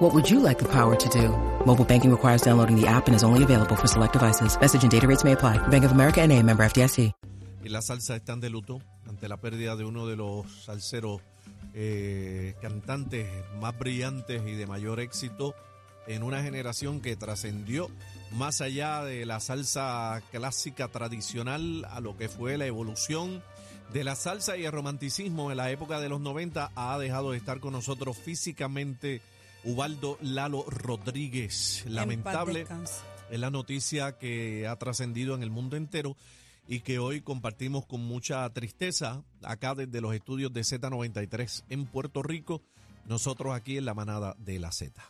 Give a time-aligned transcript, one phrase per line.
[0.00, 1.28] What would you like the power to do?
[1.66, 4.58] Mobile banking requires downloading the app and is only available for select devices.
[4.58, 5.58] Message and data rates may apply.
[5.68, 7.12] Bank of America and a member FDIC.
[7.62, 11.20] y la salsa están de luto ante la pérdida de uno de los salseros
[11.74, 13.28] eh, cantantes
[13.60, 15.54] más brillantes y de mayor éxito
[16.06, 17.90] en una generación que trascendió
[18.32, 23.42] más allá de la salsa clásica tradicional a lo que fue la evolución
[23.92, 27.36] de la salsa y el romanticismo en la época de los 90 ha dejado de
[27.36, 29.20] estar con nosotros físicamente
[29.64, 31.84] Ubaldo Lalo Rodríguez.
[31.86, 32.66] Lamentable
[33.30, 36.16] es la noticia que ha trascendido en el mundo entero
[36.66, 42.22] y que hoy compartimos con mucha tristeza acá desde los estudios de Z93 en Puerto
[42.22, 42.62] Rico,
[43.06, 45.02] nosotros aquí en la manada de la Z.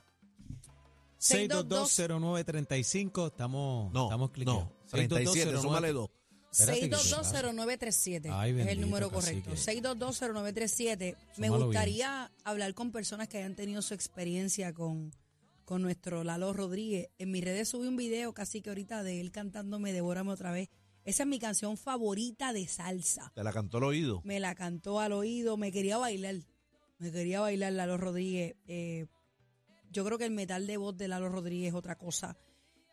[1.20, 4.64] 6220935, estamos, no, estamos cliqueando.
[4.64, 5.52] No, 37,
[6.52, 9.52] 6220937 Ay, es el número correcto.
[9.52, 11.16] 6220937.
[11.36, 15.12] Me gustaría hablar con personas que hayan tenido su experiencia con,
[15.64, 17.08] con nuestro Lalo Rodríguez.
[17.18, 20.68] En mis redes subí un video casi que ahorita de él cantándome Devórame otra vez.
[21.04, 23.32] Esa es mi canción favorita de salsa.
[23.34, 24.20] Te la cantó el oído.
[24.24, 26.36] Me la cantó al oído, me quería bailar.
[26.98, 28.56] Me quería bailar Lalo Rodríguez.
[28.66, 29.06] Eh,
[29.90, 32.36] yo creo que el metal de voz de Lalo Rodríguez es otra cosa.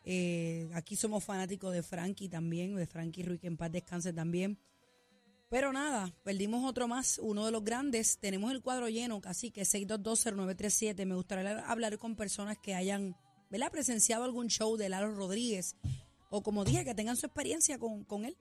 [0.10, 4.58] Eh, aquí somos fanáticos de Frankie también, de Frankie Ruiz, que en paz descanse también.
[5.50, 8.18] Pero nada, perdimos otro más, uno de los grandes.
[8.18, 11.06] Tenemos el cuadro lleno, así que 6220937.
[11.06, 13.16] Me gustaría hablar con personas que hayan
[13.50, 13.72] ¿verdad?
[13.72, 15.76] presenciado algún show de Lalo Rodríguez
[16.30, 18.36] o como dije, que tengan su experiencia con, con él.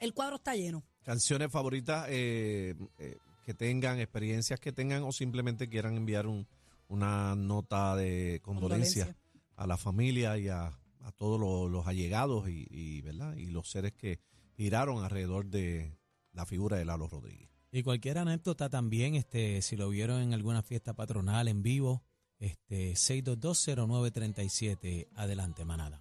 [0.00, 0.84] El cuadro está lleno.
[1.04, 6.46] Canciones favoritas eh, eh, que tengan, experiencias que tengan o simplemente quieran enviar un-
[6.88, 9.28] una nota de condolencia, Condolencia.
[9.56, 13.34] a la familia y a, a todos los, los allegados y, y, ¿verdad?
[13.36, 14.18] y los seres que
[14.56, 15.96] giraron alrededor de
[16.32, 17.50] la figura de Lalo Rodríguez.
[17.70, 22.02] Y cualquier anécdota también, este, si lo vieron en alguna fiesta patronal en vivo,
[22.38, 26.00] este, 6220937, adelante, manada.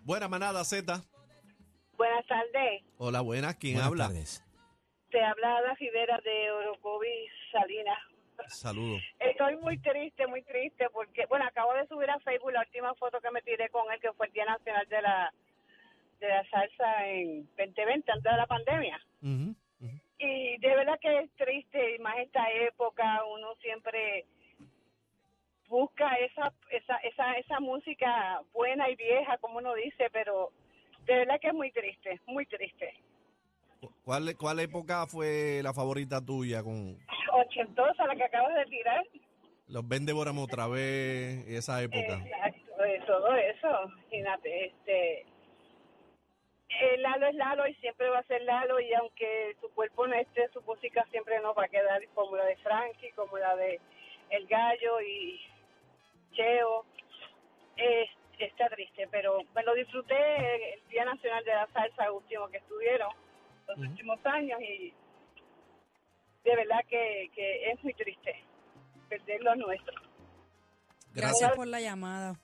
[0.00, 1.02] Buena manada Z.
[1.96, 2.82] Buenas tardes.
[2.98, 3.56] Hola, buenas.
[3.56, 4.06] ¿Quién Buenas habla?
[4.08, 4.44] tardes.
[5.10, 7.98] Te habla Ada Rivera de Orocovis, Salinas.
[8.48, 9.02] Saludos.
[9.18, 13.20] Estoy muy triste, muy triste, porque, bueno, acabo de subir a Facebook la última foto
[13.20, 15.32] que me tiré con él, que fue el Día Nacional de la,
[16.20, 19.00] de la Salsa en 2020, antes de la pandemia.
[20.18, 24.24] Y de verdad que es triste, y más esta época, uno siempre
[25.68, 30.52] busca esa, esa, esa, esa música buena y vieja, como uno dice, pero
[31.04, 32.94] de verdad que es muy triste, muy triste.
[34.04, 36.98] ¿Cuál, ¿Cuál época fue la favorita tuya con
[37.34, 39.04] Ochentosa, la que acabas de tirar.
[39.68, 42.22] los Ven Devorame otra vez, esa época?
[42.24, 45.26] Exacto, de todo eso, imagínate, este,
[46.80, 50.14] eh, Lalo es Lalo y siempre va a ser Lalo y aunque su cuerpo no
[50.14, 53.80] esté, su música siempre nos va a quedar como la de Frankie, como la de
[54.30, 55.40] El Gallo y
[56.32, 56.84] Cheo.
[57.76, 58.08] Eh,
[58.38, 63.10] está triste, pero me lo disfruté el Día Nacional de la Salsa último que estuvieron,
[63.68, 64.92] los últimos años y
[66.44, 68.32] de verdad que, que es muy triste
[69.08, 69.94] perder lo nuestro.
[71.12, 71.52] Gracias, Gracias.
[71.56, 72.40] por la llamada.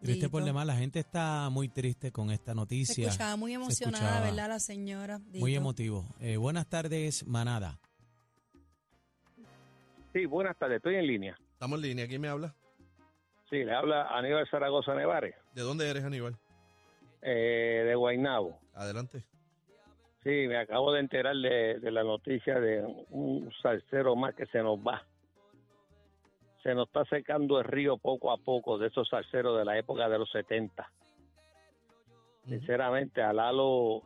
[0.00, 3.06] Triste por demás, la gente está muy triste con esta Se noticia.
[3.08, 4.48] escuchaba muy Se emocionada, escuchaba ¿verdad?
[4.48, 5.18] La señora.
[5.18, 5.60] Muy Dito.
[5.62, 6.04] emotivo.
[6.20, 7.78] Eh, buenas tardes, manada.
[10.12, 11.36] Sí, buenas tardes, estoy en línea.
[11.52, 12.06] Estamos en línea.
[12.06, 12.54] ¿Quién me habla?
[13.50, 16.36] Sí, le habla Aníbal Zaragoza Nevares, ¿De dónde eres, Aníbal?
[17.22, 18.58] eh, de Guaynabo.
[18.74, 19.24] Adelante.
[20.24, 24.62] Sí, me acabo de enterar de, de la noticia de un salsero más que se
[24.62, 25.04] nos va.
[26.62, 30.08] Se nos está secando el río poco a poco de esos salseros de la época
[30.08, 30.90] de los 70.
[32.48, 34.02] Sinceramente, a Lalo,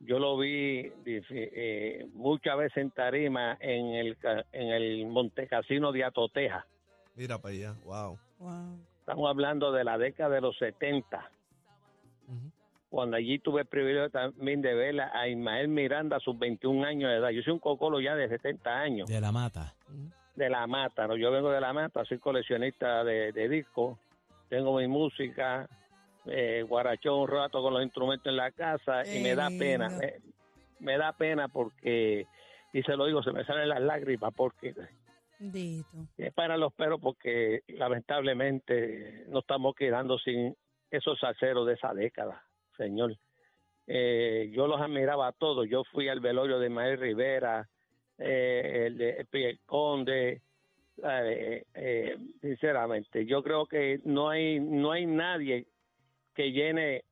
[0.00, 6.04] yo lo vi eh, muchas veces en tarima en el, ca- en el Montecasino de
[6.04, 6.66] Atoteja.
[7.14, 7.74] Mira para allá.
[7.84, 8.18] Wow.
[8.40, 8.78] Wow.
[9.00, 11.30] Estamos hablando de la década de los 70.
[12.28, 12.50] Ujú.
[12.88, 17.10] Cuando allí tuve el privilegio también de ver a Ismael Miranda a sus 21 años
[17.10, 17.30] de edad.
[17.30, 19.74] Yo soy un cocolo ya de 70 años, De la mata.
[20.34, 21.16] de La Mata, ¿no?
[21.16, 23.98] Yo vengo de La Mata, soy coleccionista de, de discos,
[24.48, 25.68] tengo mi música,
[26.26, 30.14] eh, guarachón un rato con los instrumentos en la casa y me da pena, me,
[30.78, 32.26] me da pena porque,
[32.72, 34.74] y se lo digo, se me salen las lágrimas porque
[35.38, 35.88] Dito.
[36.18, 40.56] es para los perros porque lamentablemente nos estamos quedando sin
[40.90, 42.42] esos salseros de esa década,
[42.76, 43.16] señor.
[43.86, 45.68] eh, yo los admiraba a todos.
[45.68, 47.68] Yo fui al velorio de Mael Rivera,
[48.18, 50.42] eh, el de el Conde,
[51.04, 55.66] eh, eh, sinceramente, yo creo que no hay no hay nadie
[56.34, 57.04] que llene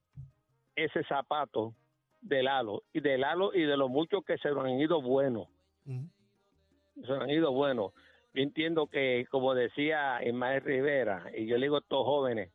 [0.74, 1.74] ese zapato
[2.22, 5.48] de Lalo y de Lalo y de los muchos que se lo han ido buenos,
[5.84, 7.92] se lo han ido buenos.
[8.32, 12.50] Yo entiendo que, como decía Ismael Rivera, y yo le digo a estos jóvenes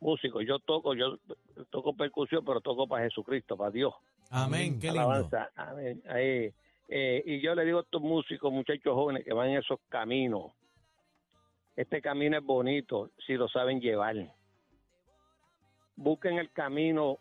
[0.00, 1.18] músicos, yo toco, yo
[1.70, 3.94] toco percusión, pero toco para Jesucristo, para Dios.
[4.30, 5.02] Amén, qué lindo.
[5.02, 5.50] Alabanza.
[5.54, 6.02] Amén.
[6.08, 6.52] Ahí.
[6.88, 10.52] Eh, y yo le digo a estos músicos, muchachos jóvenes que van en esos caminos,
[11.76, 14.16] este camino es bonito si lo saben llevar.
[15.96, 17.18] Busquen el camino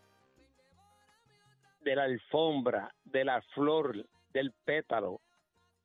[1.81, 5.21] de la alfombra, de la flor, del pétalo.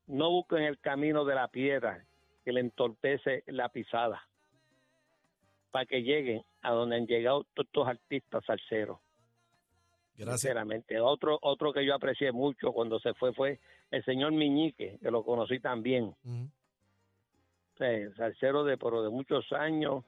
[0.07, 2.05] No busquen el camino de la piedra
[2.45, 4.27] que le entorpece la pisada
[5.71, 8.99] para que lleguen a donde han llegado todos estos artistas salseros
[10.17, 10.41] Gracias.
[10.41, 11.01] sinceramente.
[11.01, 13.61] Otro, otro que yo aprecié mucho cuando se fue fue
[13.91, 16.15] el señor Miñique, que lo conocí también.
[17.77, 20.05] Sea, salsero de, pero de muchos años.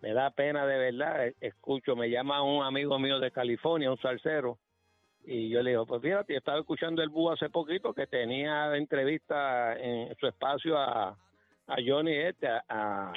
[0.00, 1.26] Me da pena de verdad.
[1.26, 4.58] eh, Escucho, me llama un amigo mío de California, un salsero.
[5.26, 9.76] Y yo le digo, pues fíjate, estaba escuchando el Búho hace poquito que tenía entrevista
[9.78, 11.10] en su espacio a,
[11.66, 13.12] a Johnny este, a, a,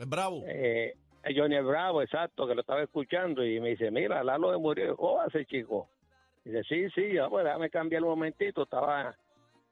[0.00, 0.42] Es bravo.
[0.48, 0.94] eh,
[1.34, 5.20] Johnny Bravo, exacto, que lo estaba escuchando y me dice, mira, Lalo de murió, ¿cómo
[5.20, 5.88] hace chico?
[6.44, 9.16] Dice, sí, sí, ya, pues déjame cambiar un momentito, estaba,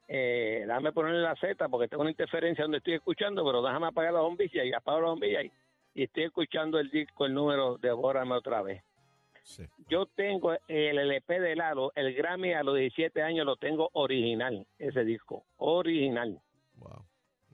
[0.09, 4.15] eh, déjame ponerle la Z porque tengo una interferencia donde estoy escuchando, pero déjame apagar
[4.15, 5.53] la bombilla y apago la bombilla y,
[5.95, 8.83] y estoy escuchando el disco, el número de Bórame otra vez.
[9.43, 9.65] Sí.
[9.89, 14.67] Yo tengo el LP de Lalo, el Grammy a los 17 años lo tengo original,
[14.79, 16.41] ese disco, original.
[16.77, 17.05] Wow.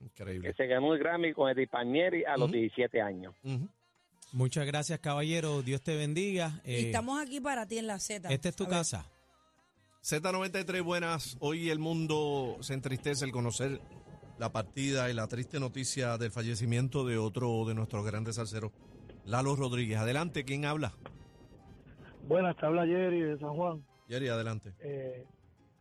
[0.01, 0.47] Increíble.
[0.47, 2.53] Que se ganó el Grammy con Eddie Panieri a los Ujú.
[2.53, 3.35] 17 años.
[3.43, 3.67] Ujú.
[4.31, 5.61] Muchas gracias, caballero.
[5.61, 6.61] Dios te bendiga.
[6.63, 8.29] Eh, estamos aquí para ti en la Z.
[8.31, 9.05] esta es tu A ver, casa.
[10.03, 11.37] Z93, buenas.
[11.39, 13.81] Hoy el mundo se entristece al conocer
[14.37, 18.71] la partida y la triste noticia del fallecimiento de otro de nuestros grandes salseros,
[19.25, 19.97] Lalo Rodríguez.
[19.97, 20.93] Adelante, ¿quién habla?
[22.27, 23.83] Buenas, te habla Jerry de San Juan.
[24.07, 24.73] Jerry, adelante.
[24.79, 25.25] Eh,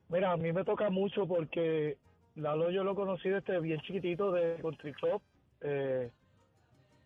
[0.09, 1.97] mira, a mí me toca mucho porque
[2.35, 5.21] Lalo yo lo conocí desde bien chiquitito de Country Club.
[5.61, 6.11] Eh,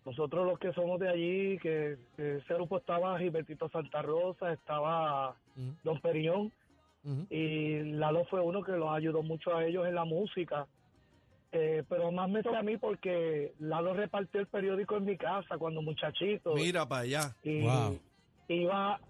[0.05, 5.37] nosotros los que somos de allí, que, que ese grupo estaba Gilbertito Santa Rosa, estaba
[5.85, 6.53] Don Periñón,
[7.31, 10.67] y Lalo fue uno que los ayudó mucho a ellos en la música.
[11.55, 15.59] Eh, pero más me toca a mí porque Lalo repartió el periódico en mi casa
[15.59, 16.55] cuando muchachito.
[16.55, 17.37] Mira para allá.
[17.43, 17.99] y Wow.
[18.49, 19.01] iba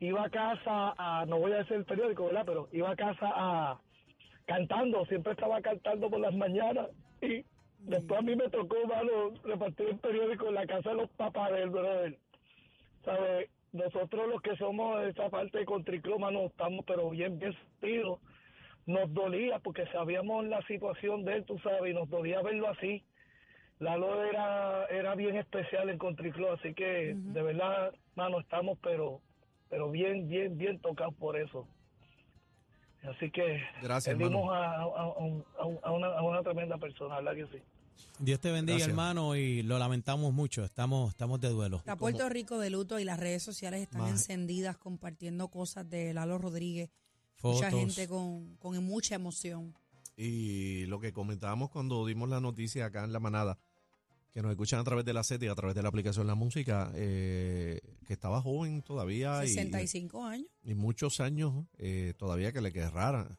[0.00, 3.32] iba a casa a no voy a decir el periódico verdad pero iba a casa
[3.34, 3.78] a
[4.46, 6.86] cantando siempre estaba cantando por las mañanas
[7.20, 7.44] y
[7.80, 11.52] después a mí me tocó mano repartir el periódico en la casa de los papás
[11.52, 12.18] del brother
[13.04, 13.50] ¿sabes?
[13.72, 17.54] nosotros los que somos de esa parte de Country Club, mano estamos pero bien bien
[17.80, 18.20] sentidos
[18.86, 23.04] nos dolía porque sabíamos la situación de él tú sabes y nos dolía verlo así
[23.80, 29.20] Lalo era, era bien especial en Country Club, así que de verdad, mano, estamos pero
[29.70, 31.68] pero bien, bien, bien tocados por eso.
[33.04, 36.76] Así que Gracias, perdimos a, a- a un- a un- a una, a una tremenda
[36.78, 37.62] persona, ¿verdad que sí?
[38.20, 38.88] Dios te bendiga, Gracias.
[38.90, 40.64] hermano, y lo lamentamos mucho.
[40.64, 41.76] Estamos, estamos de duelo.
[41.78, 46.12] Está Puerto Rico de luto y las redes sociales están Más- encendidas compartiendo cosas de
[46.14, 46.90] Lalo Rodríguez.
[47.36, 47.56] Fotos.
[47.62, 49.74] Mucha gente con, con mucha emoción.
[50.16, 53.58] Y lo que comentábamos cuando dimos la noticia acá en La Manada,
[54.38, 56.36] que nos escuchan a través de la SET y a través de la aplicación La
[56.36, 60.46] Música, eh, que estaba joven todavía y, 65 años.
[60.62, 63.36] y muchos años eh, todavía que le quedaran,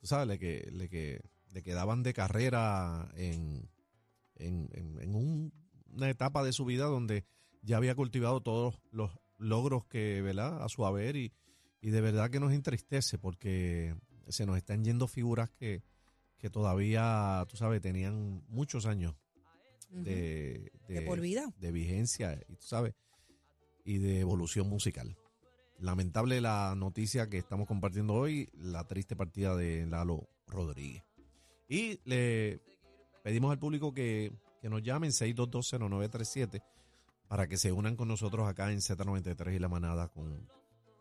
[0.00, 1.20] tú sabes, le, que, le, que,
[1.52, 3.68] le quedaban de carrera en,
[4.36, 5.52] en, en- en un-
[5.92, 7.26] una etapa de su vida donde
[7.60, 11.30] ya había cultivado todos los logros que, ¿verdad?, a su haber y,
[11.82, 13.94] y de verdad que nos entristece porque
[14.28, 15.82] se nos están yendo figuras que,
[16.38, 19.14] que todavía, tú sabes, tenían muchos años
[19.90, 21.52] De, De por vida.
[21.58, 22.94] de vigencia y tú sabes
[23.88, 25.16] y de evolución musical.
[25.78, 31.04] Lamentable la noticia que estamos compartiendo hoy, la triste partida de Lalo Rodríguez.
[31.70, 32.60] Y le
[33.22, 34.30] pedimos al público que,
[34.60, 36.62] que nos llamen 6220937
[37.28, 40.50] para que se unan con nosotros acá en Z93 y La Manada con,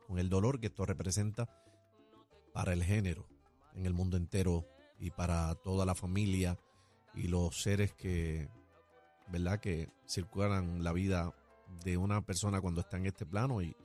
[0.08, 1.50] con el dolor que esto representa
[2.54, 3.28] para el género
[3.76, 4.66] en el mundo entero
[4.98, 6.58] y para toda la familia
[7.14, 8.48] y los seres que,
[9.28, 9.60] ¿verdad?
[9.60, 11.34] Que circulan la vida
[11.84, 13.76] de una persona cuando está en este plano y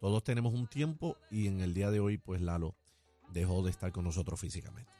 [0.00, 2.74] todos tenemos un tiempo y en el día de hoy pues Lalo
[3.30, 4.90] dejó de estar con nosotros físicamente.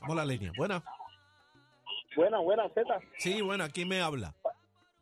[0.00, 0.52] Vamos a la línea.
[0.56, 0.82] Buena.
[2.16, 3.00] Buena, buena, Z.
[3.18, 3.68] Sí, buena.
[3.68, 4.34] ¿Quién me habla?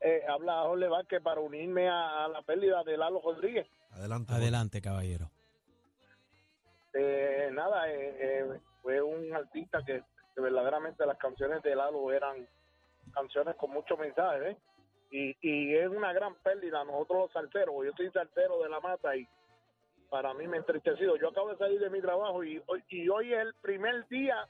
[0.01, 3.67] Eh, habla Jorge Vázquez para unirme a, a la pérdida de Lalo Rodríguez.
[3.91, 4.33] Adelante.
[4.33, 5.31] Adelante, caballero.
[6.97, 10.03] Este, nada, eh, eh, fue un artista que,
[10.35, 12.49] que verdaderamente las canciones de Lalo eran
[13.13, 14.57] canciones con mucho mensaje, ¿eh?
[15.11, 19.17] Y, y es una gran pérdida nosotros los salteros, yo soy saltero de la mata
[19.17, 19.27] y
[20.11, 21.17] para mí me entristecido.
[21.17, 24.47] Yo acabo de salir de mi trabajo y y hoy es el primer día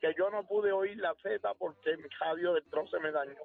[0.00, 3.40] que yo no pude oír la Z porque mi radio del troce me dañó.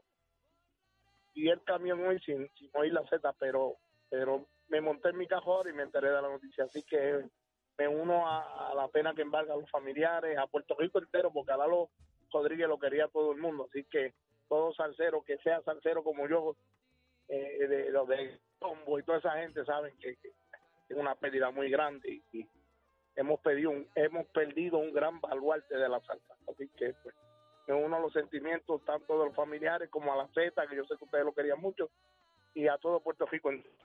[1.34, 3.78] Y el camión hoy sin, sin oír la Z, pero
[4.10, 6.66] pero me monté en mi cajón y me enteré de la noticia.
[6.66, 7.24] Así que
[7.78, 11.54] me uno a, la pena que embarga a los familiares, a Puerto Rico entero, porque
[11.54, 11.90] a Lalo
[12.32, 13.68] Rodríguez lo quería todo el mundo.
[13.70, 14.14] Así que
[14.52, 16.58] todo salsero, que sea salsero como yo,
[17.30, 20.28] eh, de los de Tombo y toda esa gente, saben que, que
[20.90, 22.46] es una pérdida muy grande y, y
[23.16, 26.36] hemos perdido un, hemos perdido un gran baluarte de la salsa.
[26.52, 27.16] Así que pues,
[27.66, 30.84] me uno a los sentimientos tanto de los familiares como a la Z, que yo
[30.84, 31.90] sé que ustedes lo querían mucho,
[32.54, 33.52] y a todo Puerto Rico.
[33.52, 33.78] Gracias,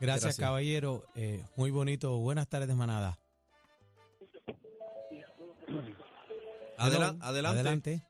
[0.00, 0.40] Gracias.
[0.40, 1.04] caballero.
[1.14, 2.18] Eh, muy bonito.
[2.18, 3.16] Buenas tardes, manada.
[6.76, 7.58] Adela- adelante.
[7.60, 8.02] Adelante.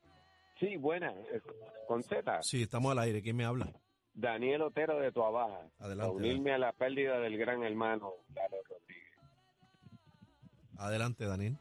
[0.59, 1.11] Sí, buena.
[1.11, 1.41] eh,
[1.87, 3.21] Con Z, Sí, estamos al aire.
[3.21, 3.71] ¿Quién me habla?
[4.13, 5.67] Daniel Otero de Tuabaja.
[5.79, 9.13] Adelante, A unirme a la pérdida del gran hermano, Lalo Rodríguez.
[10.77, 11.57] Adelante, Daniel.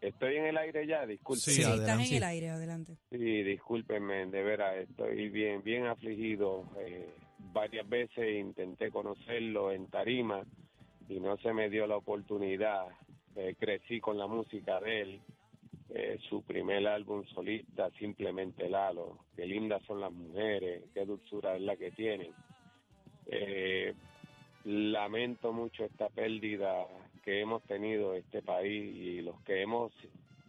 [0.00, 1.40] Estoy en el aire ya, disculpe.
[1.40, 2.96] Sí, Sí, estás en el aire, adelante.
[3.10, 6.64] Sí, discúlpenme, de veras, estoy bien, bien afligido.
[6.78, 7.08] Eh,
[7.52, 10.42] varias veces intenté conocerlo en Tarima
[11.08, 12.86] y no se me dio la oportunidad.
[13.36, 15.20] Eh, crecí con la música de él.
[15.96, 19.20] Eh, su primer álbum solista, simplemente Lalo.
[19.36, 22.32] Qué lindas son las mujeres, qué dulzura es la que tienen.
[23.26, 23.94] Eh,
[24.64, 26.84] lamento mucho esta pérdida
[27.22, 29.92] que hemos tenido este país y los que hemos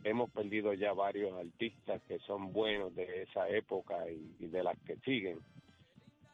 [0.03, 4.95] hemos perdido ya varios artistas que son buenos de esa época y, de las que
[4.97, 5.39] siguen.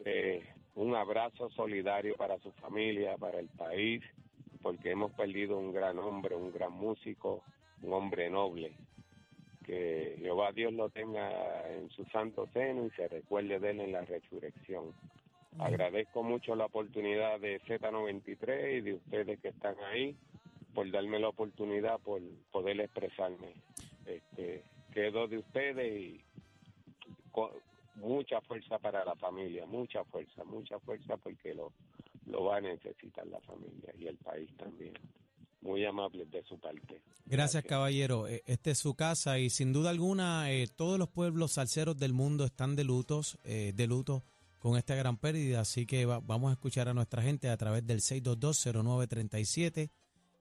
[0.05, 0.41] Eh,
[0.75, 4.01] un abrazo solidario para su familia, para el país,
[4.61, 7.43] porque hemos perdido un gran hombre, un gran músico,
[7.81, 8.73] un hombre noble.
[9.65, 13.91] Que Jehová Dios lo tenga en su santo seno y se recuerde de él en
[13.91, 14.93] la resurrección.
[15.59, 20.15] Agradezco mucho la oportunidad de Z93 y de ustedes que están ahí
[20.73, 23.53] por darme la oportunidad por poder expresarme.
[24.05, 24.63] Este,
[24.93, 26.21] quedo de ustedes y
[27.95, 31.71] mucha fuerza para la familia, mucha fuerza, mucha fuerza porque lo,
[32.25, 34.93] lo va a necesitar la familia y el país también.
[35.61, 37.01] Muy amables de su parte.
[37.25, 38.27] Gracias, caballero.
[38.27, 42.13] Eh, Esta es su casa y sin duda alguna eh, todos los pueblos salseros del
[42.13, 44.23] mundo están de lutos, eh, de luto
[44.59, 45.59] con esta gran pérdida.
[45.61, 49.91] Así que va- vamos a escuchar a nuestra gente a través del 6220937.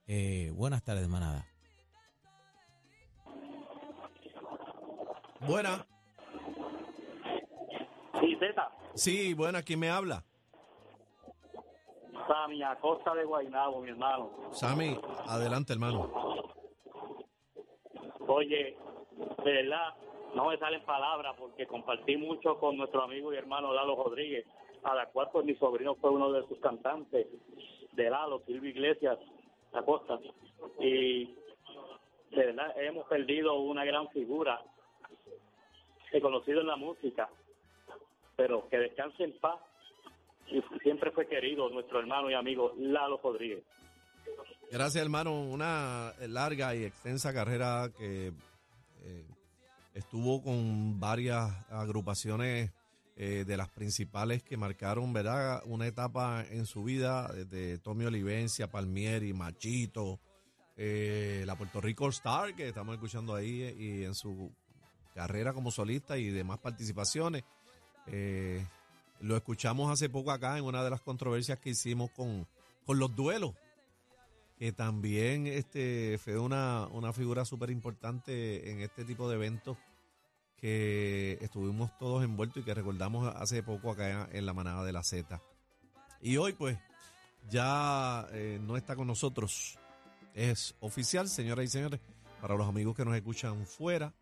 [0.06, 1.46] Eh, buenas tardes, manada.
[5.46, 5.86] Buena.
[8.20, 9.62] Sí, Z, Sí, buena.
[9.62, 10.24] ¿Quién me habla?
[12.30, 14.30] Sami Acosta de Guaynabo, mi hermano.
[14.52, 14.96] Sammy,
[15.26, 16.08] adelante, hermano.
[18.28, 18.76] Oye,
[19.44, 19.94] de verdad,
[20.36, 24.46] no me salen palabras porque compartí mucho con nuestro amigo y hermano Lalo Rodríguez,
[24.84, 27.26] a la cual pues mi sobrino fue uno de sus cantantes
[27.94, 29.18] de Lalo, Silvio Iglesias
[29.72, 30.20] Acosta.
[30.78, 31.34] Y
[32.30, 34.62] de verdad hemos perdido una gran figura
[36.12, 37.28] reconocido en la música,
[38.36, 39.58] pero que descanse en paz.
[40.50, 43.64] Y siempre fue querido nuestro hermano y amigo Lalo Rodríguez.
[44.70, 45.42] Gracias, hermano.
[45.42, 48.32] Una larga y extensa carrera que
[49.02, 49.24] eh,
[49.94, 52.72] estuvo con varias agrupaciones
[53.16, 55.62] eh, de las principales que marcaron, ¿verdad?
[55.66, 60.20] Una etapa en su vida, desde Tommy Olivencia, Palmieri, Machito,
[60.82, 64.50] eh, la Puerto Rico Star, que estamos escuchando ahí, eh, y en su
[65.14, 67.44] carrera como solista y demás participaciones.
[68.06, 68.64] Eh,
[69.20, 72.46] lo escuchamos hace poco acá en una de las controversias que hicimos con,
[72.84, 73.54] con los duelos
[74.60, 79.78] que también este fue una, una figura súper importante en este tipo de eventos
[80.58, 85.02] que estuvimos todos envueltos y que recordamos hace poco acá en la manada de la
[85.02, 85.40] Z.
[86.20, 86.76] Y hoy pues
[87.48, 89.78] ya eh, no está con nosotros.
[90.34, 92.00] Es oficial, señoras y señores,
[92.42, 94.12] para los amigos que nos escuchan fuera.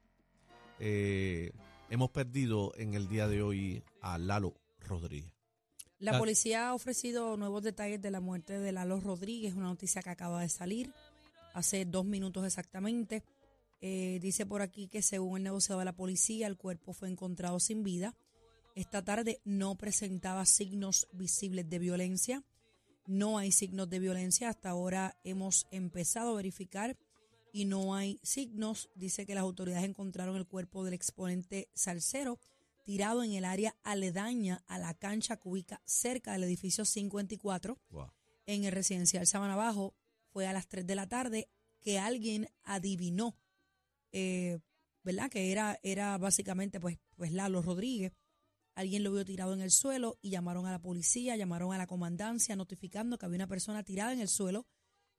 [0.79, 1.51] eh,
[1.91, 5.33] hemos perdido en el día de hoy a Lalo Rodríguez.
[5.99, 10.03] La La- policía ha ofrecido nuevos detalles de la muerte de Lalo Rodríguez, una noticia
[10.03, 10.93] que acaba de salir
[11.55, 13.25] hace dos minutos exactamente.
[13.81, 17.59] Eh, dice por aquí que según el negociado de la policía, el cuerpo fue encontrado
[17.61, 18.15] sin vida.
[18.77, 22.45] Esta tarde no presentaba signos visibles de violencia.
[23.07, 24.49] No hay signos de violencia.
[24.51, 26.97] Hasta ahora hemos empezado a verificar
[27.53, 28.89] y no hay signos.
[28.95, 32.39] Dice que las autoridades encontraron el cuerpo del exponente salsero
[32.89, 38.11] tirado en el área aledaña a la cancha que ubica cerca del edificio 54 Wow.
[38.47, 39.95] en el residencial Sabana Bajo.
[40.31, 43.37] fue a las 3 de la tarde que alguien adivinó,
[44.11, 44.61] eh,
[45.03, 45.29] ¿verdad?
[45.29, 48.15] Que era, era básicamente pues, pues Lalo Rodríguez.
[48.75, 51.87] Alguien lo vio tirado en el suelo y llamaron a la policía, llamaron a la
[51.87, 54.67] comandancia notificando que había una persona tirada en el suelo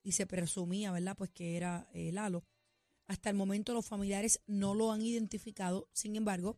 [0.02, 1.16] y se presumía, ¿verdad?
[1.16, 2.44] Pues que era eh, Lalo.
[3.06, 6.58] Hasta el momento los familiares no lo han identificado, sin embargo,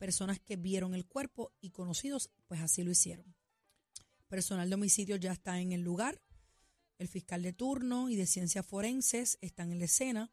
[0.00, 3.36] personas que vieron el cuerpo y conocidos, pues así lo hicieron.
[4.28, 6.22] Personal de homicidio ya está en el lugar.
[6.98, 10.32] El fiscal de turno y de ciencias forenses están en la escena,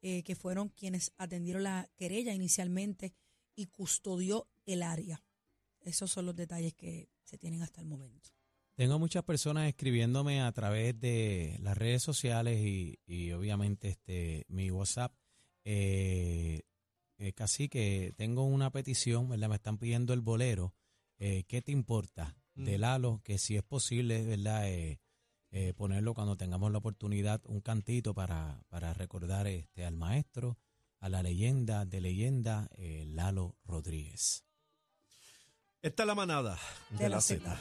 [0.00, 3.12] eh, que fueron quienes atendieron la querella inicialmente
[3.54, 5.22] y custodió el área.
[5.82, 8.30] Esos son los detalles que se tienen hasta el momento.
[8.76, 15.14] Tengo muchas personas escribiéndome a través de las redes sociales y, obviamente este mi WhatsApp.
[15.64, 16.62] Eh,
[17.34, 19.48] casi que tengo una petición, ¿verdad?
[19.48, 20.74] Me están pidiendo el bolero.
[21.18, 22.64] Eh, ¿Qué te importa mm.
[22.64, 23.20] de Lalo?
[23.24, 24.68] Que si es posible, ¿verdad?
[24.68, 25.00] Eh,
[25.50, 30.58] eh, ponerlo cuando tengamos la oportunidad, un cantito para, para recordar este, al maestro,
[30.98, 34.44] a la leyenda de leyenda, Lalo Rodríguez.
[35.80, 36.58] Esta es la manada
[36.90, 37.60] de, la, la Z.